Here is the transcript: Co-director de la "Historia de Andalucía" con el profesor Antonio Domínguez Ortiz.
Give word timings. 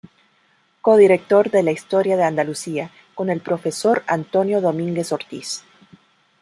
Co-director 0.81 1.51
de 1.51 1.61
la 1.61 1.69
"Historia 1.71 2.17
de 2.17 2.23
Andalucía" 2.23 2.89
con 3.13 3.29
el 3.29 3.39
profesor 3.39 4.03
Antonio 4.07 4.59
Domínguez 4.59 5.11
Ortiz. 5.11 5.63